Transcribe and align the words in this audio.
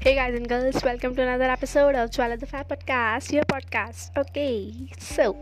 Hey 0.00 0.14
guys 0.14 0.34
and 0.34 0.48
girls, 0.48 0.82
welcome 0.84 1.14
to 1.16 1.22
another 1.22 1.44
episode 1.44 1.94
of 1.94 2.10
Jwala 2.10 2.38
the 2.38 2.46
Fat 2.46 2.68
Podcast, 2.68 3.32
your 3.32 3.44
podcast. 3.44 4.10
Okay, 4.16 4.72
so 4.98 5.36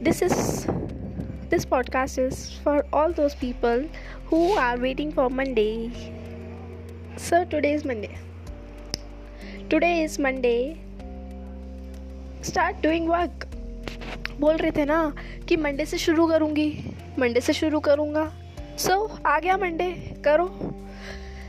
this 0.00 0.20
is 0.22 0.66
this 1.48 1.64
podcast 1.64 2.18
is 2.18 2.58
for 2.62 2.84
all 2.92 3.12
those 3.12 3.34
people 3.34 3.88
who 4.26 4.52
are 4.52 4.76
waiting 4.78 5.12
for 5.12 5.28
Monday. 5.30 5.90
So 7.16 7.44
today 7.44 7.72
is 7.72 7.84
Monday. 7.84 8.18
Today 9.70 10.04
is 10.04 10.18
Monday. 10.18 10.78
Start 12.42 12.82
doing 12.82 13.08
work. 13.08 13.48
बोल 14.40 14.56
रहे 14.56 14.70
थे 14.76 14.84
ना 14.84 15.00
कि 15.48 15.56
Monday 15.56 15.84
से 15.86 15.98
शुरू 15.98 16.26
करूँगी 16.26 16.68
Monday 17.18 17.40
से 17.40 17.52
शुरू 17.52 17.80
करूँगा 17.88 18.30
सो 18.78 18.90
so, 18.90 19.26
आ 19.26 19.38
गया 19.38 19.56
मंडे 19.56 19.90
करो 20.24 20.46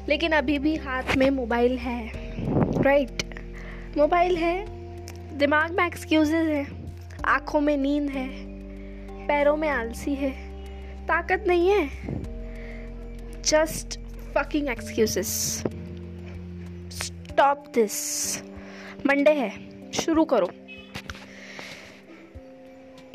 लेकिन 0.09 0.31
अभी 0.31 0.57
भी 0.59 0.75
हाथ 0.75 1.15
में 1.17 1.29
मोबाइल 1.29 1.77
है 1.77 2.11
राइट 2.83 3.23
मोबाइल 3.97 4.35
है, 4.37 4.65
दिमाग 5.37 5.71
में 5.71 5.85
एक्सक्यूजेज 5.85 6.47
है, 6.47 6.65
आँखों 7.25 7.61
में 7.61 7.75
नींद 7.77 8.09
है, 8.09 8.27
पैरों 9.27 9.55
में 9.57 9.67
आलसी 9.69 10.15
है, 10.15 10.31
ताकत 11.07 11.43
नहीं 11.47 11.69
है 11.69 11.87
just 13.41 13.99
fucking 14.35 14.69
excuses 14.69 15.27
stop 16.93 17.65
this 17.75 18.43
Monday 19.07 19.31
है, 19.31 19.51
शुरू 19.93 20.25
करो। 20.25 20.49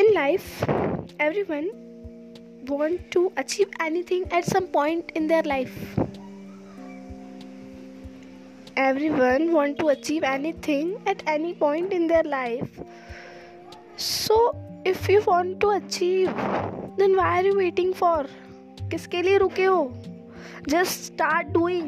In 0.00 0.12
life 0.14 0.62
every 1.20 1.42
one 1.42 1.70
want 2.70 3.00
to 3.12 3.30
achieve 3.38 3.70
anything 3.82 4.24
at 4.34 4.44
some 4.44 4.66
point 4.72 5.12
in 5.16 5.28
their 5.28 5.44
life 5.44 5.98
everyone 8.77 9.51
want 9.53 9.77
to 9.79 9.89
achieve 9.89 10.23
anything 10.23 10.95
at 11.05 11.21
any 11.27 11.53
point 11.53 11.93
in 11.93 12.07
their 12.07 12.23
life 12.23 12.79
so 13.95 14.55
if 14.83 15.07
you 15.07 15.21
want 15.27 15.59
to 15.59 15.69
achieve 15.69 16.33
then 16.97 17.15
why 17.15 17.39
are 17.39 17.43
you 17.43 17.57
waiting 17.57 17.93
for 17.93 18.25
किसके 18.91 19.21
लिए 19.21 19.37
रुके 19.37 19.65
हो 19.65 19.81
just 20.71 21.05
start 21.11 21.53
doing 21.53 21.87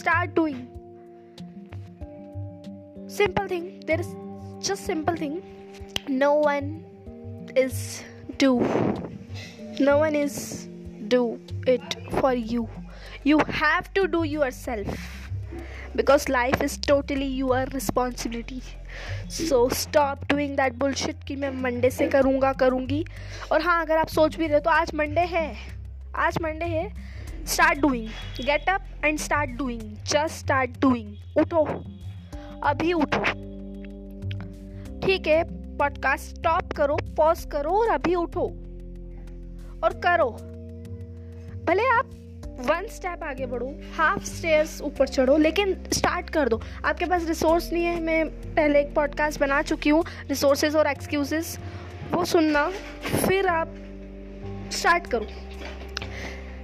start 0.00 0.34
doing 0.34 0.60
simple 3.16 3.48
thing 3.48 3.66
there 3.86 4.00
is 4.00 4.14
just 4.68 4.84
simple 4.84 5.16
thing 5.16 5.42
no 6.08 6.34
one 6.34 6.70
is 7.56 8.02
do 8.38 8.52
no 9.80 9.98
one 9.98 10.14
is 10.14 10.68
do 11.08 11.22
it 11.66 11.96
for 12.20 12.34
you 12.34 12.68
you 13.24 13.38
have 13.60 13.92
to 13.94 14.06
do 14.16 14.24
yourself 14.24 14.88
Because 15.95 16.29
life 16.29 16.61
is 16.61 16.77
totally 16.89 17.29
your 17.41 17.65
responsibility. 17.75 18.61
So 19.29 19.59
stop 19.69 20.27
doing 20.31 20.55
that 20.55 20.79
bullshit 20.79 21.25
कि 21.25 21.35
मैं 21.35 21.51
Monday 21.51 21.89
से 21.89 22.07
करूँगा, 22.07 22.53
करूँगी। 22.53 23.05
और 23.51 23.61
हाँ 23.61 23.81
अगर 23.81 23.97
आप 23.97 24.07
सोच 24.07 24.37
भी 24.37 24.47
रहे 24.47 24.59
तो 24.59 24.69
आज 24.69 24.91
मंडे 24.95 25.21
है। 25.21 25.55
आज 26.15 26.37
मंडे 26.41 26.65
है। 26.65 27.13
Start 27.47 27.79
doing 27.79 28.07
get 28.45 28.69
up 28.69 28.81
and 29.05 29.19
start 29.19 29.49
doing 29.49 29.81
just 29.81 30.35
start 30.35 30.79
doing 30.79 31.15
उठो। 31.37 31.65
अभी 32.63 32.93
उठो। 32.93 33.23
ठीक 35.07 35.27
है 35.27 35.43
पॉडकास्ट 35.77 36.23
स्टॉप 36.23 36.73
करो 36.73 36.97
पॉज 37.17 37.45
करो 37.51 37.71
और 37.71 37.89
अभी 37.89 38.15
उठो। 38.15 38.45
और 39.83 39.93
करो। 39.93 40.29
भले 41.65 41.87
आप 41.87 42.12
वन 42.59 42.87
स्टेप 42.87 43.23
आगे 43.23 43.45
बढ़ो 43.45 43.67
हाफ़ 43.95 44.23
स्टेयर्स 44.23 44.81
ऊपर 44.81 45.07
चढ़ो, 45.07 45.37
लेकिन 45.37 45.73
स्टार्ट 45.93 46.29
कर 46.29 46.49
दो। 46.49 46.61
आपके 46.85 47.05
पास 47.05 47.27
रिसोर्स 47.27 47.71
नहीं 47.73 47.83
है, 47.83 47.99
मैं 47.99 48.25
पहले 48.29 48.79
एक 48.79 48.93
पॉडकास्ट 48.95 49.39
बना 49.39 49.61
चुकी 49.61 49.89
हूँ 49.89 50.03
रिसोर्सेज 50.29 50.75
और 50.75 50.87
एक्सक्यूजेस 50.87 51.57
वो 52.11 52.25
सुनना, 52.25 52.69
फिर 53.27 53.47
आप 53.47 53.73
स्टार्ट 54.71 55.07
करो। 55.07 55.27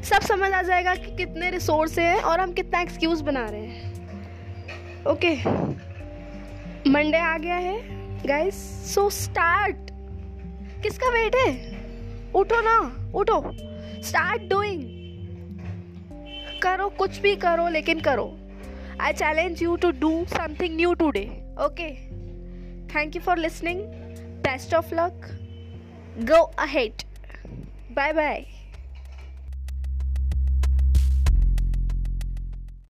सब 0.03 0.21
समझ 0.21 0.51
आ 0.51 0.61
जाएगा 0.61 0.93
कि 0.95 1.15
कितने 1.15 1.49
रिसोर्स 1.49 1.97
हैं 1.99 2.15
और 2.15 2.39
हम 2.39 2.53
कितना 2.53 2.81
एक्सक्यूज 2.81 3.21
बना 3.21 3.45
रहे 3.49 3.65
हैं। 3.65 5.03
ओके 5.05 5.35
मंडे 6.89 7.17
आ 7.17 7.37
गया 7.37 7.55
है 7.55 7.77
गाइस 8.27 8.55
सो 8.93 9.09
स्टार्ट 9.09 9.91
किसका 10.83 11.09
वेट 11.09 11.35
है? 11.35 11.51
उठो 12.35 12.61
ना, 12.61 12.79
उठो। 13.15 13.41
स्टार्ट 14.03 14.49
डूइंग 14.49 14.98
करो, 16.59 16.89
कुछ 16.89 17.19
भी 17.19 17.35
करो, 17.35 17.67
लेकिन 17.67 17.99
करो। 17.99 18.25
I 19.01 19.13
challenge 19.13 19.63
you 19.63 19.75
to 19.75 19.91
do 19.99 20.11
something 20.29 20.75
new 20.75 20.93
today 20.93 21.23
okay 21.65 21.89
thank 22.95 23.15
you 23.15 23.21
for 23.21 23.37
listening 23.37 23.81
best 24.43 24.73
of 24.73 24.93
luck 24.95 25.27
go 26.29 26.41
ahead 26.59 27.03
bye 27.91 28.13
bye 28.13 28.45